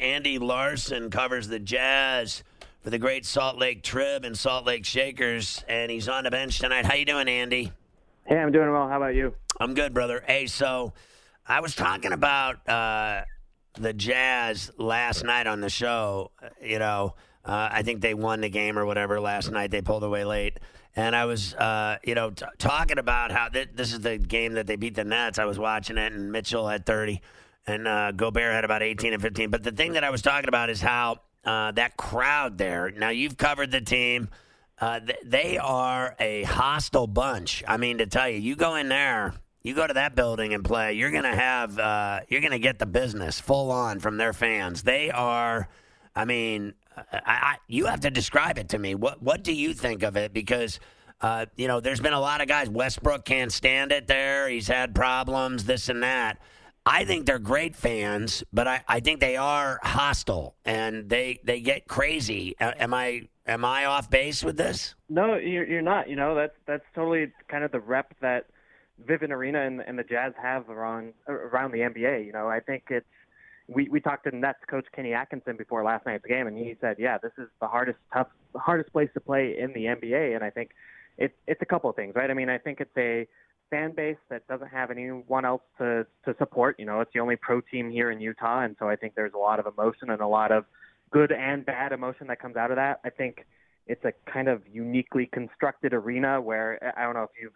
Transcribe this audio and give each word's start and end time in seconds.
Andy 0.00 0.38
Larsen 0.38 1.10
covers 1.10 1.48
the 1.48 1.58
Jazz 1.58 2.42
for 2.80 2.88
the 2.88 2.98
Great 2.98 3.26
Salt 3.26 3.58
Lake 3.58 3.82
Trib 3.82 4.24
and 4.24 4.36
Salt 4.36 4.64
Lake 4.64 4.86
Shakers, 4.86 5.62
and 5.68 5.90
he's 5.90 6.08
on 6.08 6.24
the 6.24 6.30
bench 6.30 6.58
tonight. 6.58 6.86
How 6.86 6.94
you 6.94 7.04
doing, 7.04 7.28
Andy? 7.28 7.70
Hey, 8.24 8.38
I'm 8.38 8.50
doing 8.50 8.72
well. 8.72 8.88
How 8.88 8.96
about 8.96 9.14
you? 9.14 9.34
I'm 9.60 9.74
good, 9.74 9.92
brother. 9.92 10.24
Hey, 10.26 10.46
so 10.46 10.94
I 11.46 11.60
was 11.60 11.74
talking 11.74 12.12
about 12.12 12.66
uh, 12.66 13.22
the 13.74 13.92
Jazz 13.92 14.70
last 14.78 15.24
night 15.24 15.46
on 15.46 15.60
the 15.60 15.68
show. 15.68 16.30
You 16.62 16.78
know, 16.78 17.14
uh, 17.44 17.68
I 17.70 17.82
think 17.82 18.00
they 18.00 18.14
won 18.14 18.40
the 18.40 18.48
game 18.48 18.78
or 18.78 18.86
whatever 18.86 19.20
last 19.20 19.50
night. 19.50 19.70
They 19.70 19.82
pulled 19.82 20.04
away 20.04 20.24
late. 20.24 20.58
And 20.96 21.14
I 21.14 21.26
was, 21.26 21.54
uh, 21.54 21.98
you 22.02 22.14
know, 22.14 22.30
t- 22.30 22.46
talking 22.56 22.98
about 22.98 23.30
how 23.30 23.48
th- 23.48 23.70
this 23.74 23.92
is 23.92 24.00
the 24.00 24.16
game 24.16 24.54
that 24.54 24.66
they 24.66 24.76
beat 24.76 24.94
the 24.94 25.04
Nets. 25.04 25.38
I 25.38 25.44
was 25.44 25.58
watching 25.58 25.98
it, 25.98 26.12
and 26.12 26.32
Mitchell 26.32 26.66
had 26.68 26.86
30, 26.86 27.20
and 27.66 27.86
uh, 27.86 28.12
Gobert 28.12 28.52
had 28.52 28.64
about 28.64 28.82
18 28.82 29.12
and 29.12 29.22
15. 29.22 29.50
But 29.50 29.62
the 29.62 29.72
thing 29.72 29.92
that 29.92 30.04
I 30.04 30.10
was 30.10 30.22
talking 30.22 30.48
about 30.48 30.70
is 30.70 30.80
how 30.80 31.20
uh, 31.44 31.72
that 31.72 31.96
crowd 31.96 32.58
there. 32.58 32.90
Now 32.90 33.10
you've 33.10 33.36
covered 33.36 33.70
the 33.70 33.80
team. 33.80 34.28
Uh, 34.78 35.00
th- 35.00 35.18
they 35.24 35.58
are 35.58 36.16
a 36.18 36.42
hostile 36.44 37.06
bunch. 37.06 37.62
I 37.68 37.76
mean, 37.76 37.98
to 37.98 38.06
tell 38.06 38.28
you, 38.28 38.38
you 38.38 38.56
go 38.56 38.74
in 38.74 38.88
there, 38.88 39.34
you 39.62 39.74
go 39.74 39.86
to 39.86 39.94
that 39.94 40.16
building 40.16 40.54
and 40.54 40.64
play, 40.64 40.94
you're 40.94 41.12
gonna 41.12 41.36
have, 41.36 41.78
uh, 41.78 42.20
you're 42.28 42.40
gonna 42.40 42.58
get 42.58 42.80
the 42.80 42.86
business 42.86 43.38
full 43.38 43.70
on 43.70 44.00
from 44.00 44.16
their 44.16 44.32
fans. 44.32 44.82
They 44.82 45.10
are, 45.10 45.68
I 46.16 46.24
mean, 46.24 46.74
I, 46.96 47.04
I, 47.22 47.56
you 47.68 47.86
have 47.86 48.00
to 48.00 48.10
describe 48.10 48.58
it 48.58 48.70
to 48.70 48.78
me. 48.78 48.96
What 48.96 49.22
What 49.22 49.44
do 49.44 49.52
you 49.52 49.74
think 49.74 50.02
of 50.02 50.16
it? 50.16 50.32
Because. 50.32 50.80
Uh, 51.20 51.46
you 51.54 51.68
know, 51.68 51.78
there's 51.78 52.00
been 52.00 52.14
a 52.14 52.18
lot 52.20 52.40
of 52.40 52.48
guys. 52.48 52.68
Westbrook 52.68 53.24
can't 53.24 53.52
stand 53.52 53.92
it 53.92 54.08
there. 54.08 54.48
He's 54.48 54.66
had 54.66 54.92
problems, 54.92 55.62
this 55.62 55.88
and 55.88 56.02
that. 56.02 56.40
I 56.84 57.04
think 57.04 57.26
they're 57.26 57.38
great 57.38 57.76
fans, 57.76 58.42
but 58.52 58.66
I, 58.66 58.82
I 58.88 59.00
think 59.00 59.20
they 59.20 59.36
are 59.36 59.78
hostile 59.82 60.56
and 60.64 61.08
they 61.08 61.38
they 61.44 61.60
get 61.60 61.86
crazy. 61.86 62.56
Am 62.58 62.92
I 62.92 63.28
am 63.46 63.64
I 63.64 63.84
off 63.84 64.10
base 64.10 64.42
with 64.42 64.56
this? 64.56 64.94
No, 65.08 65.36
you're, 65.36 65.66
you're 65.66 65.82
not. 65.82 66.08
You 66.08 66.16
know, 66.16 66.34
that's 66.34 66.56
that's 66.66 66.84
totally 66.94 67.32
kind 67.48 67.62
of 67.62 67.70
the 67.70 67.80
rep 67.80 68.14
that 68.20 68.46
Vivint 69.06 69.30
Arena 69.30 69.62
and, 69.62 69.80
and 69.80 69.98
the 69.98 70.04
Jazz 70.04 70.32
have 70.40 70.68
around 70.68 71.12
around 71.28 71.72
the 71.72 71.78
NBA. 71.78 72.26
You 72.26 72.32
know, 72.32 72.48
I 72.48 72.58
think 72.58 72.84
it's 72.90 73.06
we 73.68 73.88
we 73.88 74.00
talked 74.00 74.24
to 74.24 74.36
Nets 74.36 74.58
coach 74.68 74.86
Kenny 74.94 75.12
Atkinson 75.12 75.56
before 75.56 75.84
last 75.84 76.04
night's 76.04 76.26
game, 76.26 76.46
and 76.46 76.56
he 76.56 76.76
said, 76.80 76.96
yeah, 76.98 77.18
this 77.18 77.32
is 77.38 77.48
the 77.60 77.68
hardest 77.68 77.98
tough 78.12 78.28
hardest 78.56 78.92
place 78.92 79.08
to 79.14 79.20
play 79.20 79.56
in 79.58 79.72
the 79.72 79.84
NBA, 79.84 80.34
and 80.34 80.44
I 80.44 80.50
think 80.50 80.70
it's 81.18 81.34
it's 81.46 81.62
a 81.62 81.66
couple 81.66 81.90
of 81.90 81.96
things, 81.96 82.14
right? 82.14 82.30
I 82.30 82.34
mean, 82.34 82.48
I 82.48 82.58
think 82.58 82.80
it's 82.80 82.96
a 82.96 83.26
fan 83.72 83.92
base 83.92 84.18
that 84.28 84.46
doesn't 84.46 84.68
have 84.68 84.90
anyone 84.90 85.44
else 85.44 85.62
to 85.78 86.06
to 86.26 86.36
support. 86.38 86.76
You 86.78 86.84
know, 86.84 87.00
it's 87.00 87.10
the 87.14 87.20
only 87.20 87.36
pro 87.36 87.62
team 87.62 87.90
here 87.90 88.10
in 88.10 88.20
Utah, 88.20 88.60
and 88.60 88.76
so 88.78 88.88
I 88.88 88.96
think 88.96 89.14
there's 89.14 89.32
a 89.34 89.38
lot 89.38 89.58
of 89.58 89.66
emotion 89.66 90.10
and 90.10 90.20
a 90.20 90.26
lot 90.26 90.52
of 90.52 90.66
good 91.10 91.32
and 91.32 91.64
bad 91.64 91.92
emotion 91.92 92.26
that 92.28 92.40
comes 92.40 92.56
out 92.56 92.70
of 92.70 92.76
that. 92.76 93.00
I 93.04 93.10
think 93.10 93.46
it's 93.86 94.04
a 94.04 94.12
kind 94.30 94.48
of 94.48 94.62
uniquely 94.70 95.26
constructed 95.32 95.94
arena 95.94 96.40
where 96.40 96.94
I 96.96 97.04
don't 97.04 97.14
know 97.14 97.24
if 97.24 97.30
you've 97.40 97.52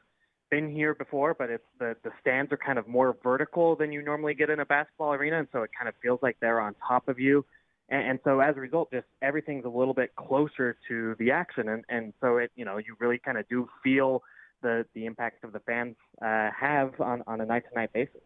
been 0.51 0.73
here 0.75 0.95
before, 0.95 1.35
but 1.35 1.51
it's 1.51 1.65
the 1.79 1.97
the 2.03 2.11
stands 2.21 2.51
are 2.51 2.57
kind 2.57 2.79
of 2.79 2.89
more 2.89 3.17
vertical 3.23 3.77
than 3.77 3.93
you 3.93 4.03
normally 4.03 4.35
get 4.35 4.49
in 4.49 4.61
a 4.61 4.67
basketball 4.67 5.13
arena, 5.13 5.39
and 5.39 5.49
so 5.53 5.63
it 5.63 5.71
kind 5.77 5.89
of 5.89 5.95
feels 6.03 6.21
like 6.23 6.39
they're 6.41 6.61
on 6.61 6.75
top 6.89 7.09
of 7.09 7.19
you. 7.19 7.45
And, 7.89 8.11
and 8.11 8.19
so 8.25 8.41
as 8.41 8.57
a 8.57 8.61
result, 8.61 8.91
just 8.91 9.07
everything's 9.21 9.65
a 9.67 9.69
little 9.69 9.95
bit 9.95 10.17
closer 10.17 10.77
to 10.89 11.15
the 11.19 11.31
action, 11.31 11.69
and 11.69 11.85
and 11.91 12.15
so 12.23 12.39
it 12.39 12.51
you 12.57 12.65
know 12.65 12.79
you 12.79 12.97
really 13.01 13.19
kind 13.19 13.37
of 13.37 13.47
do 13.49 13.69
feel 13.83 14.23
the 14.63 14.87
the 14.95 15.07
impact 15.07 15.45
of 15.45 15.53
the 15.53 15.61
fans 15.61 15.97
uh, 16.23 16.51
have 16.59 17.01
on 17.01 17.23
on 17.27 17.41
a 17.41 17.47
night 17.47 17.65
to 17.69 17.75
night 17.75 17.93
basis. 17.93 18.21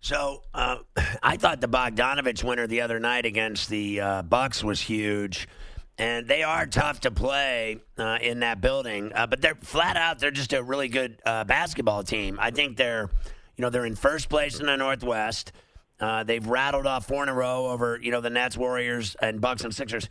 So 0.00 0.42
uh, 0.52 0.78
I 1.22 1.36
thought 1.36 1.60
the 1.60 1.68
Bogdanovic 1.68 2.42
winner 2.42 2.66
the 2.66 2.80
other 2.80 2.98
night 2.98 3.24
against 3.24 3.68
the 3.68 4.00
uh, 4.00 4.22
Bucks 4.22 4.64
was 4.64 4.80
huge, 4.80 5.48
and 5.96 6.26
they 6.26 6.42
are 6.42 6.66
tough 6.66 7.00
to 7.00 7.10
play 7.10 7.78
uh, 7.96 8.18
in 8.20 8.40
that 8.40 8.60
building. 8.60 9.12
Uh, 9.14 9.26
but 9.26 9.40
they're 9.40 9.54
flat 9.54 9.96
out; 9.96 10.18
they're 10.18 10.30
just 10.30 10.52
a 10.52 10.62
really 10.62 10.88
good 10.88 11.20
uh, 11.24 11.44
basketball 11.44 12.02
team. 12.02 12.38
I 12.40 12.50
think 12.50 12.76
they're, 12.76 13.10
you 13.56 13.62
know, 13.62 13.70
they're 13.70 13.86
in 13.86 13.94
first 13.94 14.28
place 14.28 14.58
in 14.58 14.66
the 14.66 14.76
Northwest. 14.76 15.52
Uh, 16.00 16.24
they've 16.24 16.46
rattled 16.46 16.86
off 16.86 17.06
four 17.06 17.22
in 17.22 17.28
a 17.28 17.34
row 17.34 17.66
over, 17.66 17.96
you 18.02 18.10
know, 18.10 18.20
the 18.20 18.30
Nets, 18.30 18.56
Warriors, 18.56 19.14
and 19.22 19.40
Bucks 19.40 19.62
and 19.62 19.72
Sixers. 19.72 20.08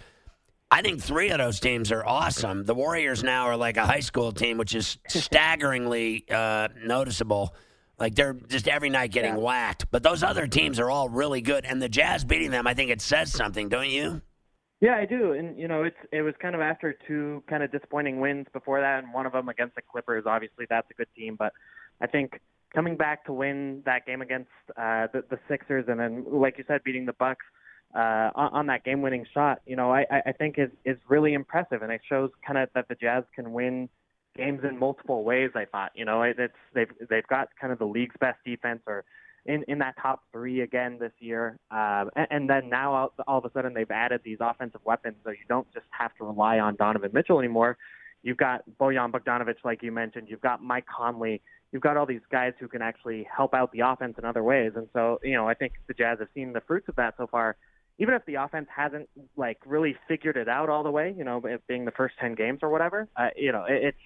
I 0.73 0.81
think 0.81 1.01
three 1.01 1.29
of 1.31 1.37
those 1.37 1.59
teams 1.59 1.91
are 1.91 2.05
awesome. 2.05 2.63
The 2.63 2.73
Warriors 2.73 3.23
now 3.23 3.47
are 3.47 3.57
like 3.57 3.75
a 3.75 3.85
high 3.85 3.99
school 3.99 4.31
team, 4.31 4.57
which 4.57 4.73
is 4.73 4.97
staggeringly 5.09 6.25
uh, 6.31 6.69
noticeable. 6.85 7.53
Like 7.99 8.15
they're 8.15 8.33
just 8.33 8.69
every 8.69 8.89
night 8.89 9.11
getting 9.11 9.33
Yeah. 9.35 9.41
whacked. 9.41 9.91
But 9.91 10.01
those 10.01 10.23
other 10.23 10.47
teams 10.47 10.79
are 10.79 10.89
all 10.89 11.09
really 11.09 11.41
good, 11.41 11.65
and 11.65 11.81
the 11.81 11.89
Jazz 11.89 12.23
beating 12.23 12.51
them, 12.51 12.67
I 12.67 12.73
think 12.73 12.89
it 12.89 13.01
says 13.01 13.31
something, 13.33 13.67
don't 13.67 13.89
you? 13.89 14.21
Yeah, 14.79 14.95
I 14.95 15.05
do, 15.05 15.33
and 15.33 15.59
you 15.59 15.67
know, 15.67 15.83
it's 15.83 15.97
it 16.11 16.21
was 16.23 16.33
kind 16.41 16.55
of 16.55 16.61
after 16.61 16.97
two 17.05 17.43
kind 17.47 17.61
of 17.61 17.71
disappointing 17.71 18.19
wins 18.19 18.47
before 18.51 18.79
that, 18.81 19.03
and 19.03 19.13
one 19.13 19.25
of 19.25 19.33
them 19.33 19.49
against 19.49 19.75
the 19.75 19.81
Clippers. 19.83 20.23
Obviously, 20.25 20.65
that's 20.69 20.87
a 20.89 20.93
good 20.95 21.09
team, 21.15 21.35
but 21.37 21.53
I 22.01 22.07
think 22.07 22.39
coming 22.73 22.95
back 22.95 23.25
to 23.25 23.33
win 23.33 23.83
that 23.85 24.07
game 24.07 24.21
against 24.21 24.49
uh, 24.77 25.05
the, 25.13 25.23
the 25.29 25.37
Sixers, 25.47 25.85
and 25.87 25.99
then, 25.99 26.25
like 26.31 26.57
you 26.57 26.63
said, 26.67 26.81
beating 26.83 27.05
the 27.05 27.13
Bucks 27.13 27.45
uh, 27.95 28.31
on, 28.35 28.67
that 28.67 28.83
game-winning 28.83 29.25
shot, 29.33 29.61
you 29.65 29.75
know, 29.75 29.91
I, 29.91 30.05
I 30.11 30.21
I 30.27 30.31
think 30.31 30.55
is 30.57 30.69
is 30.85 30.97
really 31.09 31.33
impressive, 31.33 31.81
and 31.81 31.91
it 31.91 32.01
shows 32.07 32.29
kind 32.45 32.57
of 32.57 32.69
that 32.75 32.87
the 32.87 32.95
Jazz 32.95 33.23
can 33.35 33.53
win 33.53 33.89
games 34.37 34.61
in 34.63 34.79
multiple 34.79 35.23
ways. 35.23 35.51
I 35.55 35.65
thought, 35.65 35.91
you 35.95 36.05
know, 36.05 36.21
it's 36.23 36.53
they've 36.73 36.91
they've 37.09 37.27
got 37.27 37.49
kind 37.59 37.73
of 37.73 37.79
the 37.79 37.85
league's 37.85 38.15
best 38.19 38.39
defense, 38.45 38.81
or 38.87 39.03
in 39.45 39.63
in 39.67 39.79
that 39.79 39.95
top 40.01 40.23
three 40.31 40.61
again 40.61 40.97
this 40.99 41.11
year. 41.19 41.57
Um, 41.69 42.09
and, 42.15 42.27
and 42.29 42.49
then 42.49 42.69
now 42.69 42.93
all, 42.93 43.13
all 43.27 43.39
of 43.39 43.45
a 43.45 43.51
sudden 43.51 43.73
they've 43.73 43.91
added 43.91 44.21
these 44.23 44.37
offensive 44.39 44.81
weapons, 44.85 45.15
so 45.23 45.31
you 45.31 45.45
don't 45.49 45.71
just 45.73 45.87
have 45.89 46.15
to 46.15 46.25
rely 46.25 46.59
on 46.59 46.75
Donovan 46.75 47.11
Mitchell 47.13 47.39
anymore. 47.39 47.77
You've 48.23 48.37
got 48.37 48.63
Bojan 48.79 49.11
Bogdanovic, 49.11 49.55
like 49.63 49.81
you 49.81 49.91
mentioned. 49.91 50.27
You've 50.29 50.41
got 50.41 50.61
Mike 50.63 50.85
Conley. 50.85 51.41
You've 51.71 51.81
got 51.81 51.97
all 51.97 52.05
these 52.05 52.21
guys 52.31 52.53
who 52.59 52.67
can 52.67 52.81
actually 52.81 53.27
help 53.35 53.53
out 53.53 53.71
the 53.71 53.79
offense 53.79 54.15
in 54.17 54.25
other 54.25 54.43
ways. 54.43 54.73
And 54.75 54.87
so, 54.93 55.19
you 55.23 55.33
know, 55.33 55.47
I 55.47 55.55
think 55.55 55.73
the 55.87 55.93
Jazz 55.93 56.19
have 56.19 56.27
seen 56.35 56.53
the 56.53 56.61
fruits 56.61 56.87
of 56.87 56.95
that 56.97 57.15
so 57.17 57.27
far. 57.27 57.55
Even 57.97 58.13
if 58.15 58.25
the 58.25 58.35
offense 58.35 58.67
hasn't 58.75 59.09
like 59.35 59.59
really 59.65 59.95
figured 60.07 60.37
it 60.37 60.49
out 60.49 60.69
all 60.69 60.83
the 60.83 60.91
way, 60.91 61.13
you 61.15 61.23
know, 61.23 61.41
it 61.45 61.61
being 61.67 61.85
the 61.85 61.91
first 61.91 62.15
ten 62.19 62.35
games 62.35 62.59
or 62.61 62.69
whatever, 62.69 63.07
uh, 63.15 63.29
you 63.35 63.51
know, 63.51 63.65
it, 63.65 63.83
it's 63.83 63.97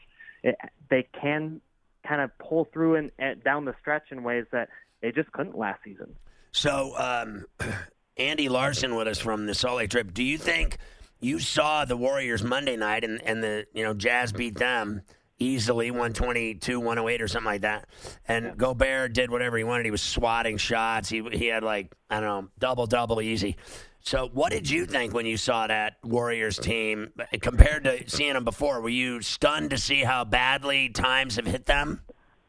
it, 0.44 0.56
they 0.90 1.08
can 1.20 1.62
kind 2.08 2.22
of 2.22 2.30
pull 2.38 2.68
through 2.72 2.96
and, 2.96 3.12
and 3.18 3.44
down 3.44 3.66
the 3.66 3.76
stretch 3.82 4.12
in 4.12 4.24
ways 4.24 4.46
that 4.52 4.70
they 5.02 5.12
just 5.12 5.32
couldn't 5.32 5.58
last 5.58 5.80
season. 5.84 6.16
So, 6.52 6.94
um, 6.98 7.46
Andy 8.18 8.48
Larsen 8.48 8.96
with 8.96 9.08
us 9.08 9.20
from 9.20 9.46
the 9.46 9.54
Salt 9.54 9.78
Lake 9.78 9.90
Trib. 9.90 10.14
Do 10.14 10.24
you 10.24 10.38
think 10.38 10.78
you 11.20 11.40
saw 11.40 11.86
the 11.86 11.98
Warriors 11.98 12.44
Monday 12.44 12.78
night 12.78 13.04
and, 13.04 13.22
and 13.24 13.44
the 13.44 13.66
you 13.74 13.84
know 13.84 13.94
Jazz 13.94 14.32
beat 14.32 14.56
them 14.58 15.02
easily, 15.40 15.92
one 15.92 16.14
twenty 16.14 16.56
two, 16.56 16.80
one 16.80 16.98
hundred 16.98 17.10
eight, 17.12 17.22
or 17.22 17.28
something 17.28 17.46
like 17.46 17.62
that? 17.62 17.88
And 18.28 18.58
Gobert 18.58 19.14
did 19.14 19.30
whatever 19.30 19.58
he 19.58 19.64
wanted. 19.64 19.86
He 19.86 19.92
was 19.92 20.02
swatting 20.02 20.58
shots. 20.58 21.10
He 21.10 21.22
he 21.32 21.48
had 21.48 21.64
like 21.64 21.94
I 22.10 22.20
don't 22.20 22.44
know 22.44 22.50
double 22.60 22.86
double 22.86 23.22
easy. 23.22 23.58
So, 24.06 24.30
what 24.32 24.52
did 24.52 24.70
you 24.70 24.86
think 24.86 25.16
when 25.16 25.26
you 25.26 25.36
saw 25.36 25.66
that 25.66 25.96
Warriors 26.04 26.60
team 26.60 27.12
compared 27.42 27.86
to 27.86 28.08
seeing 28.08 28.34
them 28.34 28.44
before? 28.44 28.80
Were 28.80 28.90
you 28.90 29.22
stunned 29.22 29.72
to 29.72 29.80
see 29.80 30.04
how 30.04 30.24
badly 30.24 30.90
times 30.90 31.38
have 31.38 31.48
hit 31.48 31.66
them? 31.66 32.02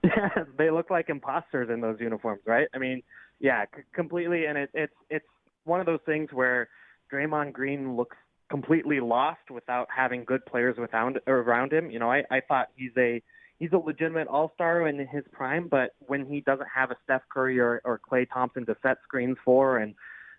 Yeah, 0.05 0.29
they 0.59 0.71
look 0.71 0.91
like 0.91 1.09
imposters 1.09 1.71
in 1.71 1.81
those 1.81 1.99
uniforms, 1.99 2.43
right? 2.45 2.69
I 2.75 2.79
mean, 2.79 3.03
yeah, 3.41 3.65
c- 3.75 3.83
completely. 3.95 4.45
And 4.45 4.59
it, 4.59 4.71
it's 4.75 4.93
it's 5.09 5.27
one 5.65 5.81
of 5.81 5.87
those 5.87 6.01
things 6.05 6.29
where 6.31 6.69
Draymond 7.11 7.55
Green 7.55 7.97
looks 7.97 8.19
completely 8.49 9.01
lost 9.01 9.51
without 9.51 9.89
having 9.95 10.25
good 10.25 10.45
players 10.47 10.77
without 10.79 11.17
around 11.27 11.73
him. 11.73 11.91
You 11.91 11.99
know, 11.99 12.11
I, 12.11 12.23
I 12.31 12.41
thought 12.41 12.69
he's 12.77 12.93
a 12.97 13.23
he's 13.59 13.73
a 13.73 13.79
legitimate 13.79 14.29
all 14.29 14.53
star 14.55 14.87
in 14.87 14.99
his 14.99 15.25
prime, 15.33 15.69
but 15.69 15.95
when 16.01 16.27
he 16.27 16.41
doesn't 16.41 16.69
have 16.75 16.91
a 16.91 16.97
Steph 17.05 17.23
Curry 17.33 17.59
or, 17.59 17.81
or 17.85 18.01
Klay 18.11 18.27
Thompson 18.33 18.67
to 18.67 18.77
set 18.83 18.99
screens 19.03 19.37
for 19.45 19.79
and 19.79 19.95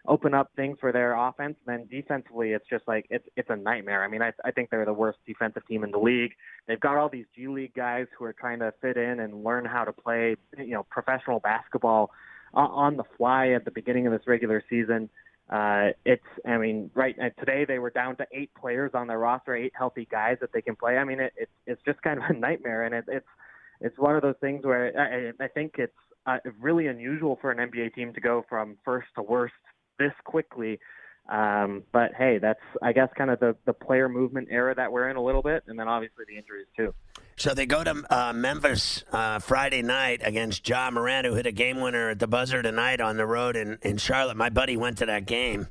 open 0.07 0.33
up 0.33 0.49
things 0.55 0.77
for 0.79 0.93
their 0.93 1.15
offense, 1.15 1.55
then 1.65 1.85
defensively 1.91 2.51
it's 2.51 2.67
just 2.69 2.87
like 2.87 3.05
it's 3.09 3.27
it's 3.35 3.49
a 3.49 3.55
nightmare. 3.55 4.03
I 4.03 4.07
mean, 4.07 4.21
I 4.21 4.31
I 4.45 4.51
think 4.51 4.69
they're 4.69 4.85
the 4.85 4.93
worst 4.93 5.19
defensive 5.25 5.65
team 5.67 5.83
in 5.83 5.91
the 5.91 5.99
league. 5.99 6.31
They've 6.67 6.79
got 6.79 6.95
all 6.97 7.09
these 7.09 7.25
G 7.35 7.47
League 7.47 7.73
guys 7.73 8.07
who 8.17 8.25
are 8.25 8.33
trying 8.33 8.59
to 8.59 8.73
fit 8.81 8.97
in 8.97 9.19
and 9.19 9.43
learn 9.43 9.65
how 9.65 9.83
to 9.83 9.91
play, 9.91 10.37
you 10.57 10.73
know, 10.73 10.83
professional 10.89 11.39
basketball 11.39 12.11
on, 12.53 12.69
on 12.71 12.97
the 12.97 13.03
fly 13.17 13.49
at 13.49 13.65
the 13.65 13.71
beginning 13.71 14.07
of 14.07 14.13
this 14.13 14.27
regular 14.27 14.63
season. 14.69 15.09
Uh, 15.49 15.91
it's, 16.05 16.23
I 16.45 16.57
mean, 16.57 16.91
right 16.93 17.15
uh, 17.19 17.29
today 17.39 17.65
they 17.65 17.79
were 17.79 17.89
down 17.89 18.17
to 18.17 18.25
eight 18.33 18.51
players 18.59 18.91
on 18.93 19.07
their 19.07 19.19
roster, 19.19 19.55
eight 19.55 19.71
healthy 19.77 20.07
guys 20.11 20.37
that 20.41 20.51
they 20.53 20.61
can 20.61 20.75
play. 20.75 20.97
I 20.97 21.03
mean, 21.05 21.19
it, 21.19 21.33
it 21.37 21.49
it's 21.65 21.81
just 21.85 22.01
kind 22.01 22.21
of 22.21 22.29
a 22.29 22.33
nightmare, 22.39 22.83
and 22.83 22.93
it, 22.93 23.05
it's 23.07 23.27
it's 23.79 23.97
one 23.97 24.15
of 24.15 24.21
those 24.21 24.35
things 24.41 24.65
where 24.65 25.33
I, 25.39 25.43
I 25.43 25.47
think 25.47 25.75
it's 25.77 25.93
uh, 26.25 26.37
really 26.59 26.87
unusual 26.87 27.37
for 27.39 27.51
an 27.51 27.69
NBA 27.71 27.93
team 27.93 28.13
to 28.13 28.19
go 28.19 28.43
from 28.49 28.77
first 28.83 29.07
to 29.15 29.21
worst 29.21 29.53
this 29.97 30.11
quickly. 30.25 30.79
Um, 31.29 31.83
but 31.91 32.13
hey, 32.17 32.37
that's 32.37 32.61
I 32.81 32.93
guess 32.93 33.09
kind 33.17 33.29
of 33.29 33.39
the 33.39 33.55
the 33.65 33.73
player 33.73 34.07
movement 34.07 34.47
era 34.49 34.73
that 34.75 34.91
we're 34.91 35.09
in 35.09 35.17
a 35.17 35.23
little 35.23 35.41
bit, 35.41 35.63
and 35.67 35.77
then 35.77 35.87
obviously 35.87 36.25
the 36.27 36.37
injuries 36.37 36.67
too. 36.75 36.93
So 37.35 37.53
they 37.53 37.65
go 37.65 37.83
to 37.83 38.03
uh, 38.09 38.33
Memphis 38.33 39.03
uh, 39.11 39.39
Friday 39.39 39.81
night 39.81 40.21
against 40.23 40.67
Ja 40.67 40.89
Morant, 40.89 41.27
who 41.27 41.35
hit 41.35 41.45
a 41.45 41.51
game 41.51 41.79
winner 41.79 42.09
at 42.09 42.19
the 42.19 42.27
buzzer 42.27 42.63
tonight 42.63 42.99
on 42.99 43.17
the 43.17 43.25
road 43.25 43.55
in, 43.55 43.77
in 43.83 43.97
Charlotte. 43.97 44.37
My 44.37 44.49
buddy 44.49 44.75
went 44.75 44.97
to 44.99 45.05
that 45.05 45.25
game 45.25 45.67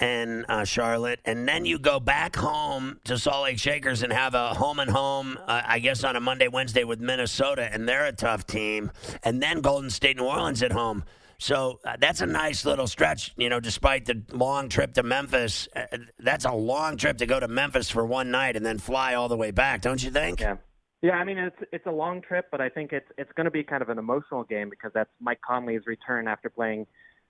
in 0.00 0.44
uh, 0.46 0.64
Charlotte, 0.64 1.20
and 1.24 1.46
then 1.46 1.64
you 1.64 1.78
go 1.78 2.00
back 2.00 2.36
home 2.36 2.98
to 3.04 3.18
Salt 3.18 3.44
Lake 3.44 3.58
Shakers 3.58 4.02
and 4.02 4.12
have 4.12 4.34
a 4.34 4.54
home 4.54 4.78
and 4.78 4.90
home, 4.90 5.38
uh, 5.46 5.62
I 5.64 5.78
guess, 5.78 6.04
on 6.04 6.16
a 6.16 6.20
Monday, 6.20 6.48
Wednesday 6.48 6.84
with 6.84 7.00
Minnesota, 7.00 7.68
and 7.70 7.88
they're 7.88 8.06
a 8.06 8.12
tough 8.12 8.46
team, 8.46 8.90
and 9.22 9.42
then 9.42 9.60
Golden 9.60 9.90
State, 9.90 10.16
New 10.16 10.24
Orleans 10.24 10.62
at 10.62 10.72
home. 10.72 11.04
So 11.40 11.80
uh, 11.86 11.96
that's 11.98 12.20
a 12.20 12.26
nice 12.26 12.66
little 12.66 12.86
stretch, 12.86 13.32
you 13.38 13.48
know, 13.48 13.60
despite 13.60 14.04
the 14.04 14.22
long 14.30 14.68
trip 14.68 14.92
to 14.94 15.02
Memphis. 15.02 15.68
Uh, 15.74 15.86
that's 16.18 16.44
a 16.44 16.52
long 16.52 16.98
trip 16.98 17.16
to 17.18 17.26
go 17.26 17.40
to 17.40 17.48
Memphis 17.48 17.90
for 17.90 18.04
one 18.04 18.30
night 18.30 18.56
and 18.56 18.64
then 18.64 18.78
fly 18.78 19.14
all 19.14 19.28
the 19.28 19.38
way 19.38 19.50
back, 19.50 19.80
don't 19.80 20.02
you 20.02 20.10
think? 20.10 20.40
Yeah. 20.40 20.56
Yeah, 21.02 21.12
I 21.12 21.24
mean 21.24 21.38
it's 21.38 21.56
it's 21.72 21.86
a 21.86 21.90
long 21.90 22.20
trip, 22.20 22.48
but 22.50 22.60
I 22.60 22.68
think 22.68 22.92
it's 22.92 23.06
it's 23.16 23.32
going 23.32 23.46
to 23.46 23.50
be 23.50 23.64
kind 23.64 23.80
of 23.80 23.88
an 23.88 23.96
emotional 23.98 24.44
game 24.44 24.68
because 24.68 24.90
that's 24.92 25.08
Mike 25.18 25.40
Conley's 25.40 25.86
return 25.86 26.28
after 26.28 26.50
playing 26.50 26.86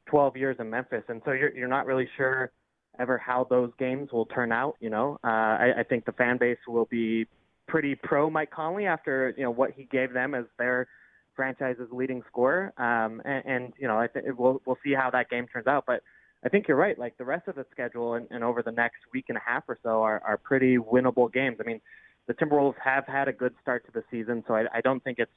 12 0.06 0.36
years 0.36 0.56
in 0.58 0.70
Memphis, 0.70 1.04
and 1.08 1.22
so 1.24 1.30
you're 1.30 1.56
you're 1.56 1.68
not 1.68 1.86
really 1.86 2.08
sure 2.16 2.50
ever 2.98 3.16
how 3.16 3.46
those 3.48 3.70
games 3.78 4.10
will 4.10 4.26
turn 4.26 4.50
out. 4.50 4.74
You 4.80 4.90
know, 4.90 5.18
uh, 5.22 5.28
I, 5.28 5.72
I 5.78 5.82
think 5.84 6.04
the 6.04 6.10
fan 6.12 6.36
base 6.36 6.58
will 6.66 6.86
be 6.86 7.28
pretty 7.68 7.94
pro 7.94 8.28
Mike 8.28 8.50
Conley 8.50 8.86
after 8.86 9.32
you 9.36 9.44
know 9.44 9.52
what 9.52 9.70
he 9.76 9.84
gave 9.84 10.12
them 10.12 10.34
as 10.34 10.46
their 10.58 10.88
franchise's 11.34 11.88
leading 11.90 12.22
scorer, 12.28 12.72
um, 12.76 13.22
and, 13.24 13.44
and 13.46 13.72
you 13.78 13.88
know 13.88 13.98
I 13.98 14.06
think 14.06 14.26
we'll 14.38 14.60
we'll 14.64 14.78
see 14.84 14.92
how 14.92 15.10
that 15.10 15.30
game 15.30 15.46
turns 15.52 15.66
out, 15.66 15.84
but. 15.86 16.02
I 16.42 16.48
think 16.48 16.68
you're 16.68 16.76
right. 16.78 16.98
Like 16.98 17.18
the 17.18 17.24
rest 17.26 17.48
of 17.48 17.54
the 17.54 17.66
schedule 17.70 18.14
and, 18.14 18.26
and 18.30 18.42
over 18.42 18.62
the 18.62 18.72
next 18.72 19.00
week 19.12 19.26
and 19.28 19.36
a 19.36 19.42
half 19.44 19.64
or 19.68 19.76
so 19.82 20.02
are, 20.02 20.22
are 20.24 20.38
pretty 20.38 20.78
winnable 20.78 21.30
games. 21.30 21.58
I 21.60 21.64
mean, 21.64 21.82
the 22.26 22.32
Timberwolves 22.32 22.76
have 22.82 23.04
had 23.06 23.28
a 23.28 23.32
good 23.34 23.54
start 23.60 23.84
to 23.84 23.92
the 23.92 24.02
season, 24.10 24.42
so 24.48 24.54
I, 24.54 24.64
I 24.72 24.80
don't 24.80 25.04
think 25.04 25.18
it's 25.18 25.30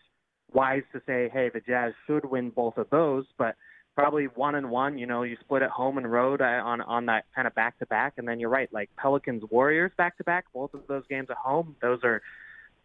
wise 0.54 0.84
to 0.94 1.02
say, 1.06 1.30
hey, 1.34 1.50
the 1.54 1.60
Jazz 1.60 1.94
should 2.08 2.24
win 2.24 2.52
both 2.52 2.78
of 2.78 2.90
those, 2.90 3.26
but 3.38 3.56
probably 3.96 4.26
one 4.26 4.56
and 4.56 4.70
one. 4.70 4.98
You 4.98 5.06
know, 5.06 5.24
you 5.24 5.38
split 5.42 5.62
at 5.62 5.70
home 5.70 5.98
and 5.98 6.12
road 6.12 6.42
uh, 6.42 6.62
on 6.64 6.82
on 6.82 7.06
that 7.08 7.26
kind 7.36 7.48
of 7.48 7.56
back 7.56 7.80
to 7.80 7.86
back, 7.86 8.14
and 8.18 8.28
then 8.28 8.40
you're 8.40 8.50
right, 8.50 8.72
like 8.72 8.90
Pelicans 8.98 9.44
Warriors 9.50 9.92
back 9.98 10.18
to 10.18 10.24
back, 10.24 10.46
both 10.54 10.74
of 10.74 10.82
those 10.88 11.04
games 11.10 11.28
at 11.30 11.38
home. 11.38 11.76
Those 11.82 12.00
are 12.04 12.22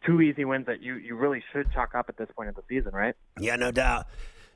two 0.09 0.21
easy 0.23 0.45
wins 0.45 0.67
that 0.67 0.83
you 0.83 0.95
you 0.95 1.15
really 1.15 1.43
should 1.53 1.71
chalk 1.73 1.95
up 1.95 2.07
at 2.09 2.17
this 2.17 2.29
point 2.35 2.49
of 2.49 2.55
the 2.55 2.63
season, 2.69 2.93
right? 2.93 3.15
Yeah, 3.39 3.57
no 3.57 3.71
doubt. 3.71 4.07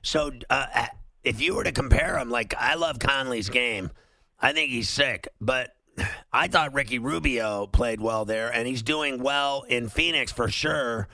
So 0.01 0.33
uh, 0.49 0.87
if 1.23 1.41
you 1.41 1.55
were 1.55 1.65
to 1.65 1.73
compare 1.73 2.15
them, 2.15 2.31
like 2.31 2.55
I 2.59 2.75
love 2.75 2.99
Conley's 2.99 3.51
game, 3.51 3.91
I 4.41 4.53
think 4.53 4.71
he's 4.71 4.89
sick, 4.89 5.29
but 5.41 5.75
I 6.33 6.49
thought 6.49 6.73
Ricky 6.73 6.99
Rubio 6.99 7.67
played 7.67 8.01
well 8.01 8.25
there, 8.25 8.53
and 8.53 8.67
he's 8.67 8.83
doing 8.83 9.23
well 9.23 9.63
in 9.63 9.89
Phoenix 9.89 10.33
for 10.33 10.49
sure 10.49 11.09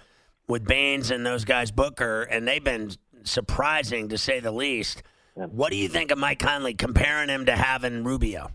with 0.47 0.65
Baynes 0.65 1.11
and 1.11 1.27
those 1.27 1.45
guys, 1.45 1.71
Booker, 1.71 2.23
and 2.23 2.47
they've 2.47 2.63
been 2.63 2.93
surprising 3.25 4.09
to 4.09 4.17
say 4.17 4.41
the 4.41 4.53
least. 4.53 5.03
What 5.35 5.71
do 5.71 5.77
you 5.77 5.89
think 5.89 6.11
of 6.11 6.19
Mike 6.19 6.41
Conley 6.41 6.75
comparing 6.75 7.29
him 7.29 7.47
to 7.47 7.53
having 7.53 8.03
Rubio? 8.03 8.51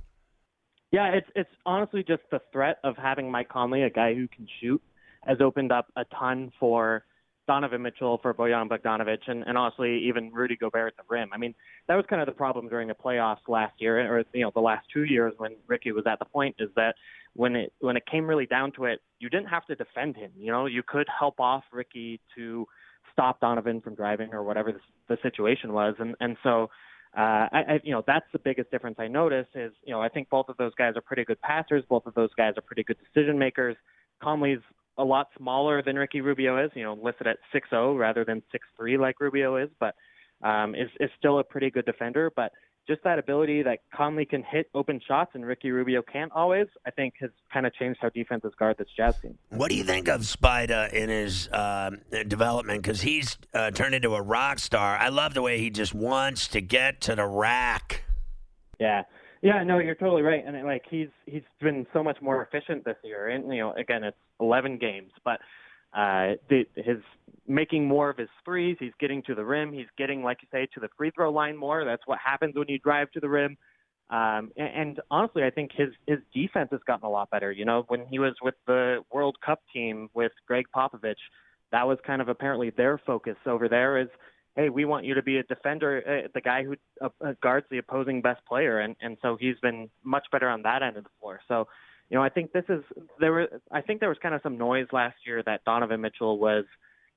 Yeah, 0.91 1.07
it's 1.13 1.27
it's 1.35 1.49
honestly 1.65 2.03
just 2.03 2.23
the 2.31 2.39
threat 2.51 2.77
of 2.83 2.97
having 2.97 3.31
Mike 3.31 3.49
Conley, 3.49 3.83
a 3.83 3.89
guy 3.89 4.13
who 4.13 4.27
can 4.27 4.47
shoot, 4.59 4.81
has 5.25 5.39
opened 5.41 5.71
up 5.71 5.91
a 5.95 6.05
ton 6.05 6.51
for 6.59 7.03
Donovan 7.47 7.81
Mitchell, 7.81 8.19
for 8.21 8.33
Bojan 8.33 8.69
Bogdanovic, 8.69 9.19
and, 9.27 9.43
and 9.45 9.57
honestly 9.57 9.99
even 10.07 10.31
Rudy 10.31 10.55
Gobert 10.55 10.93
at 10.97 10.97
the 10.97 11.13
rim. 11.13 11.29
I 11.33 11.37
mean, 11.37 11.53
that 11.87 11.95
was 11.95 12.05
kind 12.09 12.21
of 12.21 12.25
the 12.25 12.33
problem 12.33 12.69
during 12.69 12.87
the 12.87 12.93
playoffs 12.93 13.47
last 13.47 13.73
year, 13.79 14.13
or 14.13 14.23
you 14.33 14.43
know 14.43 14.51
the 14.53 14.61
last 14.61 14.87
two 14.93 15.03
years 15.03 15.33
when 15.37 15.55
Ricky 15.67 15.91
was 15.91 16.05
at 16.07 16.19
the 16.19 16.25
point, 16.25 16.55
is 16.59 16.69
that 16.75 16.95
when 17.33 17.55
it 17.55 17.73
when 17.79 17.97
it 17.97 18.05
came 18.05 18.27
really 18.27 18.45
down 18.45 18.71
to 18.73 18.85
it, 18.85 19.01
you 19.19 19.29
didn't 19.29 19.47
have 19.47 19.65
to 19.65 19.75
defend 19.75 20.15
him. 20.15 20.31
You 20.37 20.51
know, 20.51 20.65
you 20.67 20.83
could 20.87 21.07
help 21.19 21.39
off 21.39 21.63
Ricky 21.71 22.21
to 22.35 22.65
stop 23.11 23.41
Donovan 23.41 23.81
from 23.81 23.95
driving 23.95 24.33
or 24.33 24.43
whatever 24.43 24.71
the, 24.71 24.79
the 25.09 25.17
situation 25.21 25.73
was, 25.73 25.95
and 25.99 26.15
and 26.19 26.37
so. 26.43 26.69
Uh, 27.15 27.47
I, 27.51 27.59
I, 27.67 27.79
you 27.83 27.93
know, 27.93 28.03
that's 28.07 28.25
the 28.33 28.39
biggest 28.39 28.71
difference 28.71 28.95
I 28.97 29.07
notice 29.07 29.45
is, 29.53 29.71
you 29.83 29.93
know, 29.93 30.01
I 30.01 30.09
think 30.09 30.31
both 30.31 30.49
of 30.49 30.57
those 30.57 30.73
guys 30.73 30.93
are 30.95 31.01
pretty 31.01 31.23
good 31.23 31.39
passers. 31.41 31.83
Both 31.87 32.07
of 32.07 32.15
those 32.15 32.31
guys 32.35 32.53
are 32.57 32.61
pretty 32.61 32.81
good 32.81 32.97
decision 33.13 33.37
makers. 33.37 33.75
Conley's 34.19 34.61
a 34.97 35.03
lot 35.03 35.27
smaller 35.37 35.81
than 35.81 35.95
Ricky 35.95 36.21
Rubio 36.21 36.63
is, 36.63 36.71
you 36.75 36.83
know, 36.83 36.93
listed 36.93 37.27
at 37.27 37.37
6'0 37.53 37.97
rather 37.97 38.23
than 38.23 38.43
6'3 38.79 38.99
like 38.99 39.19
Rubio 39.19 39.57
is, 39.57 39.69
but 39.79 39.95
um, 40.43 40.75
is, 40.75 40.89
is 40.99 41.09
still 41.17 41.39
a 41.39 41.43
pretty 41.43 41.71
good 41.71 41.85
defender. 41.85 42.31
But 42.35 42.51
just 42.87 43.03
that 43.03 43.17
ability 43.17 43.63
that 43.63 43.79
Conley 43.95 44.25
can 44.25 44.43
hit 44.43 44.69
open 44.73 44.99
shots 45.07 45.31
and 45.33 45.45
Ricky 45.45 45.71
Rubio 45.71 46.01
can't 46.01 46.31
always, 46.33 46.67
I 46.85 46.91
think 46.91 47.13
has 47.21 47.29
kind 47.51 47.65
of 47.65 47.73
changed 47.73 47.99
how 48.01 48.09
defenses 48.09 48.53
guard 48.59 48.77
this 48.77 48.89
Jazz 48.95 49.17
team. 49.21 49.37
What 49.49 49.69
do 49.69 49.75
you 49.75 49.83
think 49.83 50.07
of 50.07 50.21
Spida 50.21 50.91
in 50.91 51.09
his 51.09 51.47
uh, 51.47 51.91
development? 52.27 52.83
Because 52.83 53.01
he's 53.01 53.37
uh, 53.53 53.71
turned 53.71 53.95
into 53.95 54.13
a 54.15 54.21
rock 54.21 54.59
star. 54.59 54.97
I 54.97 55.09
love 55.09 55.33
the 55.33 55.41
way 55.41 55.59
he 55.59 55.69
just 55.69 55.93
wants 55.93 56.47
to 56.49 56.61
get 56.61 56.99
to 57.01 57.15
the 57.15 57.25
rack. 57.25 58.03
Yeah. 58.79 59.03
Yeah, 59.43 59.61
no, 59.65 59.79
you're 59.79 59.95
totally 59.95 60.21
right, 60.21 60.41
and 60.45 60.65
like 60.65 60.83
he's 60.89 61.09
he's 61.25 61.43
been 61.59 61.85
so 61.91 62.01
much 62.01 62.17
more 62.21 62.41
efficient 62.43 62.85
this 62.85 62.95
year. 63.03 63.27
And 63.27 63.53
you 63.53 63.59
know, 63.59 63.73
again, 63.73 64.05
it's 64.05 64.17
11 64.39 64.77
games, 64.77 65.11
but 65.25 65.33
uh, 65.93 66.39
the, 66.49 66.63
his 66.75 66.99
making 67.45 67.85
more 67.85 68.09
of 68.09 68.17
his 68.17 68.29
threes. 68.45 68.77
He's 68.79 68.93
getting 69.01 69.21
to 69.23 69.35
the 69.35 69.43
rim. 69.43 69.73
He's 69.73 69.87
getting, 69.97 70.23
like 70.23 70.37
you 70.41 70.47
say, 70.49 70.65
to 70.73 70.79
the 70.79 70.87
free 70.97 71.11
throw 71.11 71.29
line 71.29 71.57
more. 71.57 71.83
That's 71.83 72.03
what 72.05 72.19
happens 72.25 72.55
when 72.55 72.69
you 72.69 72.79
drive 72.79 73.11
to 73.11 73.19
the 73.19 73.27
rim. 73.27 73.57
Um, 74.09 74.51
and, 74.55 74.69
and 74.75 74.99
honestly, 75.11 75.43
I 75.43 75.49
think 75.49 75.71
his 75.75 75.89
his 76.07 76.19
defense 76.33 76.69
has 76.71 76.79
gotten 76.87 77.05
a 77.05 77.11
lot 77.11 77.29
better. 77.29 77.51
You 77.51 77.65
know, 77.65 77.83
when 77.89 78.05
he 78.09 78.19
was 78.19 78.35
with 78.41 78.55
the 78.65 78.99
World 79.11 79.35
Cup 79.45 79.59
team 79.73 80.09
with 80.13 80.31
Gregg 80.47 80.67
Popovich, 80.73 81.15
that 81.73 81.85
was 81.85 81.97
kind 82.07 82.21
of 82.21 82.29
apparently 82.29 82.69
their 82.69 82.97
focus 83.05 83.35
over 83.45 83.67
there. 83.67 83.97
Is 83.99 84.09
hey, 84.55 84.69
we 84.69 84.85
want 84.85 85.05
you 85.05 85.15
to 85.15 85.23
be 85.23 85.37
a 85.37 85.43
defender, 85.43 86.03
uh, 86.05 86.27
the 86.33 86.41
guy 86.41 86.63
who 86.63 86.75
uh, 87.01 87.09
uh, 87.25 87.33
guards 87.41 87.65
the 87.71 87.79
opposing 87.79 88.21
best 88.21 88.45
player, 88.45 88.79
and 88.79 88.95
and 89.01 89.17
so 89.21 89.37
he's 89.39 89.57
been 89.61 89.89
much 90.03 90.25
better 90.31 90.49
on 90.49 90.61
that 90.63 90.83
end 90.83 90.97
of 90.97 91.03
the 91.03 91.09
floor. 91.19 91.39
So, 91.47 91.67
you 92.09 92.17
know, 92.17 92.23
I 92.23 92.29
think 92.29 92.51
this 92.51 92.65
is 92.69 92.83
there 93.19 93.31
were 93.31 93.47
I 93.71 93.81
think 93.81 93.99
there 93.99 94.09
was 94.09 94.17
kind 94.21 94.35
of 94.35 94.41
some 94.43 94.57
noise 94.57 94.87
last 94.91 95.15
year 95.25 95.41
that 95.45 95.63
Donovan 95.65 96.01
Mitchell 96.01 96.37
was 96.37 96.65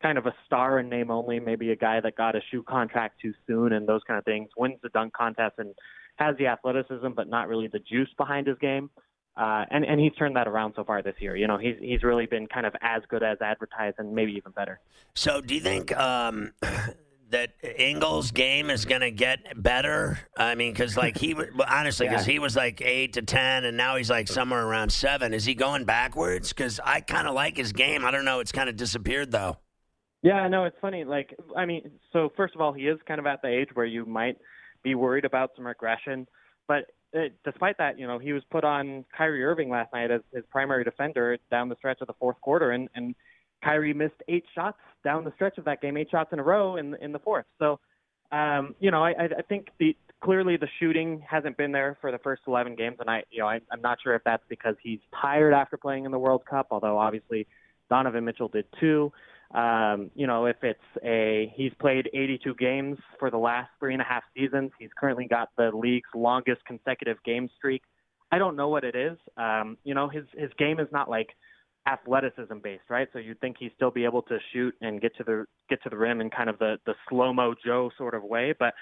kind 0.02 0.18
of 0.18 0.26
a 0.26 0.34
star 0.44 0.78
in 0.78 0.88
name 0.88 1.10
only, 1.10 1.40
maybe 1.40 1.70
a 1.70 1.76
guy 1.76 2.00
that 2.00 2.16
got 2.16 2.37
a 2.37 2.40
shoe 2.50 2.62
contract 2.62 3.20
too 3.20 3.32
soon 3.46 3.72
and 3.72 3.88
those 3.88 4.02
kind 4.06 4.18
of 4.18 4.25
things, 4.25 4.49
wins 4.56 4.76
the 4.82 4.90
dunk 4.90 5.12
contest 5.14 5.54
and 5.58 5.75
has 6.16 6.37
the 6.38 6.46
athleticism 6.46 7.08
but 7.14 7.28
not 7.28 7.49
really 7.49 7.68
the 7.68 7.78
juice 7.78 8.10
behind 8.16 8.46
his 8.46 8.58
game. 8.58 8.90
Uh, 9.37 9.66
and 9.70 9.84
and 9.84 10.00
he's 10.00 10.14
turned 10.14 10.34
that 10.34 10.49
around 10.49 10.72
so 10.75 10.82
far 10.82 11.02
this 11.02 11.14
year. 11.18 11.37
You 11.37 11.46
know, 11.46 11.58
he's 11.58 11.76
he's 11.78 12.02
really 12.02 12.25
been 12.25 12.46
kind 12.46 12.64
of 12.64 12.75
as 12.80 13.02
good 13.10 13.22
as 13.22 13.37
advertised 13.42 13.96
and 13.99 14.14
maybe 14.14 14.32
even 14.32 14.52
better. 14.52 14.80
So, 15.14 15.42
do 15.42 15.54
you 15.54 15.60
think 15.60 15.94
um, 15.94 16.52
that 17.30 17.54
Ingles' 17.78 18.30
game 18.30 18.71
is 18.71 18.85
going 18.85 19.00
to 19.00 19.11
get 19.11 19.61
better? 19.62 20.18
I 20.37 20.54
mean, 20.54 20.73
because 20.73 20.97
like 20.97 21.16
he 21.16 21.35
honestly, 21.68 22.09
because 22.09 22.26
yeah. 22.26 22.33
he 22.33 22.38
was 22.38 22.56
like 22.56 22.80
eight 22.80 23.14
to 23.14 23.23
ten, 23.23 23.64
and 23.64 23.76
now 23.76 23.97
he's 23.97 24.11
like 24.11 24.28
somewhere 24.28 24.64
around 24.64 24.90
seven. 24.90 25.35
Is 25.35 25.45
he 25.45 25.54
going 25.54 25.85
backwards? 25.85 26.50
Because 26.50 26.80
I 26.85 27.00
kind 27.00 27.26
of 27.26 27.35
like 27.35 27.56
his 27.56 27.73
game. 27.73 28.04
I 28.04 28.11
don't 28.11 28.25
know. 28.25 28.40
It's 28.40 28.52
kind 28.52 28.68
of 28.68 28.76
disappeared 28.76 29.30
though. 29.30 29.59
Yeah, 30.23 30.49
no, 30.49 30.64
it's 30.64 30.76
funny. 30.80 31.04
Like, 31.04 31.37
I 31.56 31.66
mean, 31.66 31.90
so 32.12 32.33
first 32.37 32.54
of 32.54 32.61
all, 32.61 32.73
he 32.73 32.88
is 32.88 32.99
kind 33.06 33.21
of 33.21 33.26
at 33.26 33.42
the 33.42 33.49
age 33.49 33.68
where 33.75 33.87
you 33.87 34.04
might 34.04 34.38
be 34.83 34.95
worried 34.95 35.25
about 35.25 35.50
some 35.54 35.66
regression, 35.66 36.26
but 36.66 36.87
it, 37.12 37.35
despite 37.45 37.78
that, 37.78 37.99
you 37.99 38.06
know, 38.06 38.18
he 38.18 38.33
was 38.33 38.42
put 38.50 38.64
on 38.64 39.04
Kyrie 39.16 39.45
Irving 39.45 39.71
last 39.71 39.92
night 39.92 40.11
as 40.11 40.21
his 40.35 40.45
primary 40.50 40.85
defender 40.85 41.38
down 41.50 41.68
the 41.68 41.76
stretch 41.76 41.99
of 42.00 42.06
the 42.06 42.14
fourth 42.14 42.40
quarter, 42.40 42.71
and 42.71 42.88
and 42.95 43.14
Kyrie 43.62 43.94
missed 43.94 44.22
eight 44.28 44.44
shots 44.54 44.78
down 45.04 45.25
the 45.25 45.32
stretch 45.34 45.58
of 45.58 45.64
that 45.64 45.80
game, 45.80 45.96
eight 45.96 46.10
shots 46.10 46.32
in 46.32 46.38
a 46.38 46.42
row 46.42 46.76
in 46.76 46.94
in 47.00 47.12
the 47.12 47.18
fourth. 47.18 47.46
So, 47.58 47.78
um, 48.32 48.75
you 48.80 48.90
know, 48.90 49.04
I, 49.04 49.10
I 49.10 49.42
think 49.48 49.68
the 49.78 49.96
clearly 50.22 50.56
the 50.56 50.68
shooting 50.80 51.22
hasn't 51.28 51.56
been 51.56 51.72
there 51.72 51.96
for 52.00 52.10
the 52.10 52.18
first 52.18 52.42
11 52.46 52.75
games, 52.75 52.96
and 53.00 53.08
I, 53.08 53.22
you 53.30 53.40
know, 53.40 53.46
I, 53.46 53.60
I'm 53.70 53.82
not 53.82 53.98
sure 54.02 54.14
if 54.14 54.22
that's 54.25 54.42
because 54.48 54.75
he's 54.82 54.98
tired 55.20 55.52
after 55.52 55.76
playing 55.76 56.04
in 56.04 56.10
the 56.10 56.18
World 56.18 56.44
Cup, 56.48 56.68
although 56.70 56.98
obviously 56.98 57.46
Donovan 57.88 58.25
Mitchell 58.25 58.48
did 58.48 58.66
too. 58.80 59.12
Um, 59.54 60.10
you 60.14 60.26
know, 60.26 60.46
if 60.46 60.56
it's 60.62 60.80
a 61.04 61.52
he's 61.54 61.72
played 61.80 62.10
82 62.12 62.54
games 62.54 62.98
for 63.18 63.30
the 63.30 63.38
last 63.38 63.70
three 63.78 63.92
and 63.92 64.02
a 64.02 64.04
half 64.04 64.25
seasons, 64.36 64.72
he's 64.78 64.90
currently 64.98 65.26
got 65.28 65.50
the 65.56 65.70
league's 65.72 66.08
longest 66.14 66.64
consecutive 66.64 67.22
game 67.25 67.48
streak. 67.56 67.82
I 68.32 68.38
don't 68.38 68.56
know 68.56 68.68
what 68.68 68.82
it 68.82 68.96
is. 68.96 69.16
Um, 69.36 69.78
you 69.84 69.94
know, 69.94 70.08
his 70.08 70.25
his 70.36 70.50
game 70.58 70.80
is 70.80 70.88
not 70.90 71.08
like 71.08 71.28
athleticism 71.86 72.58
based, 72.62 72.84
right? 72.88 73.08
So 73.12 73.18
you'd 73.18 73.40
think 73.40 73.56
he'd 73.58 73.72
still 73.76 73.90
be 73.90 74.04
able 74.04 74.22
to 74.22 74.38
shoot 74.52 74.74
and 74.80 75.00
get 75.00 75.16
to 75.16 75.24
the 75.24 75.46
get 75.70 75.82
to 75.84 75.90
the 75.90 75.96
rim 75.96 76.20
in 76.20 76.30
kind 76.30 76.50
of 76.50 76.58
the 76.58 76.76
the 76.86 76.94
slow 77.08 77.32
mo 77.32 77.54
Joe 77.64 77.90
sort 77.96 78.14
of 78.14 78.22
way, 78.22 78.54
but 78.58 78.74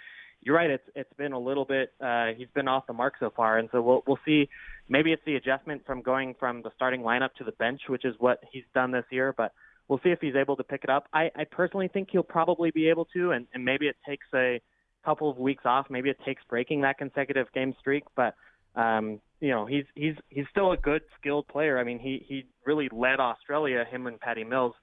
you're 0.43 0.57
right. 0.57 0.71
It's 0.71 0.85
it's 0.95 1.13
been 1.17 1.33
a 1.33 1.39
little 1.39 1.65
bit. 1.65 1.93
Uh, 2.01 2.29
he's 2.37 2.49
been 2.55 2.69
off 2.69 2.87
the 2.87 2.93
mark 2.93 3.15
so 3.19 3.33
far, 3.35 3.59
and 3.59 3.69
so 3.73 3.81
we'll 3.81 4.03
we'll 4.07 4.19
see. 4.25 4.49
Maybe 4.89 5.13
it's 5.13 5.23
the 5.25 5.37
adjustment 5.37 5.83
from 5.87 6.03
going 6.03 6.35
from 6.39 6.63
the 6.63 6.71
starting 6.77 7.01
lineup 7.01 7.33
to 7.39 7.45
the 7.45 7.53
bench, 7.53 7.81
which 7.89 8.05
is 8.05 8.15
what 8.19 8.41
he's 8.53 8.65
done 8.75 8.91
this 8.91 9.05
year. 9.11 9.35
But 9.37 9.53
we'll 9.89 10.01
see 10.05 10.11
if 10.11 10.21
he's 10.21 10.35
able 10.35 10.57
to 10.57 10.65
pick 10.65 10.85
it 10.85 10.91
up. 10.91 11.07
I, 11.13 11.31
I 11.37 11.45
personally 11.45 11.89
think 11.89 12.09
he'll 12.11 12.23
probably 12.23 12.71
be 12.71 12.89
able 12.89 13.07
to, 13.15 13.33
and, 13.33 13.47
and 13.55 13.65
maybe 13.65 13.87
it 13.87 13.97
takes 14.07 14.27
a 14.35 14.61
couple 15.05 15.31
of 15.31 15.39
weeks 15.39 15.65
off. 15.65 15.87
Maybe 15.91 16.11
it 16.11 16.19
takes 16.25 16.43
breaking 16.49 16.83
that 16.83 16.99
consecutive 16.99 17.47
game 17.55 17.75
streak, 17.81 18.05
but 18.17 18.35
um, 18.75 19.21
you 19.41 19.51
know 19.51 19.67
he's 19.67 19.85
he's 19.95 20.15
he's 20.29 20.47
still 20.51 20.73
a 20.73 20.77
good 20.77 21.03
skilled 21.19 21.47
player. 21.49 21.79
I 21.79 21.85
mean 21.85 21.99
he 21.99 22.25
he 22.27 22.47
really 22.67 22.89
led 22.93 23.21
Australia, 23.21 23.85
him 23.91 24.07
and 24.07 24.19
Patty 24.21 24.45
Mills, 24.45 24.75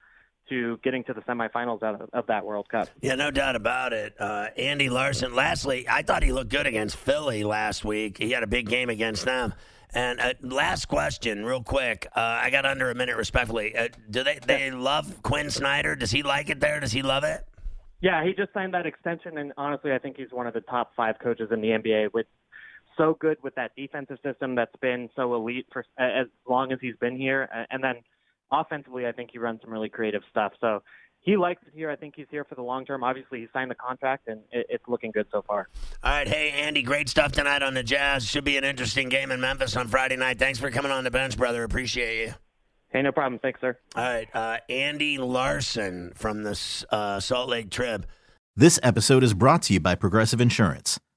to 0.48 0.78
getting 0.82 1.04
to 1.04 1.14
the 1.14 1.20
semifinals 1.22 1.82
out 1.82 2.00
of, 2.00 2.10
of 2.12 2.26
that 2.26 2.44
World 2.44 2.68
Cup. 2.68 2.88
Yeah, 3.00 3.14
no 3.14 3.30
doubt 3.30 3.56
about 3.56 3.92
it. 3.92 4.14
Uh, 4.18 4.48
Andy 4.56 4.88
Larsen. 4.88 5.34
Lastly, 5.34 5.86
I 5.88 6.02
thought 6.02 6.22
he 6.22 6.32
looked 6.32 6.50
good 6.50 6.66
against 6.66 6.96
Philly 6.96 7.44
last 7.44 7.84
week. 7.84 8.18
He 8.18 8.30
had 8.30 8.42
a 8.42 8.46
big 8.46 8.68
game 8.68 8.90
against 8.90 9.24
them. 9.24 9.54
And 9.94 10.20
uh, 10.20 10.34
last 10.40 10.86
question, 10.86 11.44
real 11.44 11.62
quick. 11.62 12.06
Uh, 12.16 12.20
I 12.20 12.50
got 12.50 12.64
under 12.64 12.90
a 12.90 12.94
minute, 12.94 13.16
respectfully. 13.16 13.76
Uh, 13.76 13.88
do 14.10 14.24
they 14.24 14.38
they 14.46 14.70
love 14.70 15.22
Quin 15.22 15.50
Snyder? 15.50 15.96
Does 15.96 16.10
he 16.10 16.22
like 16.22 16.48
it 16.48 16.60
there? 16.60 16.80
Does 16.80 16.92
he 16.92 17.02
love 17.02 17.24
it? 17.24 17.44
Yeah, 18.00 18.24
he 18.24 18.32
just 18.32 18.52
signed 18.52 18.74
that 18.74 18.86
extension, 18.86 19.38
and 19.38 19.52
honestly, 19.56 19.92
I 19.92 19.98
think 19.98 20.16
he's 20.16 20.32
one 20.32 20.46
of 20.46 20.54
the 20.54 20.62
top 20.62 20.92
five 20.96 21.16
coaches 21.22 21.50
in 21.52 21.60
the 21.60 21.68
NBA. 21.68 22.12
With 22.12 22.26
so 22.96 23.16
good 23.18 23.38
with 23.42 23.54
that 23.56 23.72
defensive 23.76 24.18
system 24.22 24.54
that's 24.54 24.74
been 24.80 25.08
so 25.16 25.34
elite 25.34 25.66
for 25.72 25.84
as 25.98 26.26
long 26.48 26.72
as 26.72 26.78
he's 26.80 26.96
been 26.96 27.16
here, 27.16 27.48
and 27.70 27.82
then 27.82 27.96
offensively, 28.50 29.06
I 29.06 29.12
think 29.12 29.30
he 29.32 29.38
runs 29.38 29.60
some 29.62 29.70
really 29.70 29.88
creative 29.88 30.22
stuff. 30.30 30.52
So 30.60 30.82
he 31.20 31.36
likes 31.36 31.62
it 31.66 31.72
here. 31.74 31.90
I 31.90 31.96
think 31.96 32.14
he's 32.16 32.26
here 32.30 32.44
for 32.44 32.54
the 32.54 32.62
long 32.62 32.84
term. 32.84 33.04
Obviously, 33.04 33.40
he 33.40 33.46
signed 33.52 33.70
the 33.70 33.76
contract, 33.76 34.28
and 34.28 34.40
it's 34.50 34.84
looking 34.88 35.10
good 35.12 35.26
so 35.30 35.42
far. 35.42 35.68
All 36.02 36.10
right, 36.10 36.28
hey 36.28 36.50
Andy, 36.50 36.82
great 36.82 37.08
stuff 37.08 37.32
tonight 37.32 37.62
on 37.62 37.74
the 37.74 37.82
Jazz. 37.82 38.26
Should 38.26 38.44
be 38.44 38.56
an 38.56 38.64
interesting 38.64 39.08
game 39.08 39.30
in 39.30 39.40
Memphis 39.40 39.76
on 39.76 39.88
Friday 39.88 40.16
night. 40.16 40.38
Thanks 40.38 40.58
for 40.58 40.70
coming 40.70 40.92
on 40.92 41.04
the 41.04 41.10
bench, 41.10 41.36
brother. 41.36 41.62
Appreciate 41.64 42.26
you. 42.26 42.34
Hey, 42.90 43.00
no 43.00 43.12
problem. 43.12 43.38
Thanks, 43.38 43.58
sir. 43.60 43.78
All 43.96 44.02
right, 44.02 44.28
uh, 44.34 44.58
Andy 44.68 45.16
Larsen 45.16 46.12
from 46.14 46.42
the 46.42 46.84
uh, 46.90 47.20
Salt 47.20 47.48
Lake 47.48 47.70
Trib. 47.70 48.06
This 48.54 48.78
episode 48.82 49.22
is 49.22 49.32
brought 49.32 49.62
to 49.62 49.72
you 49.72 49.80
by 49.80 49.94
Progressive 49.94 50.40
Insurance. 50.40 51.00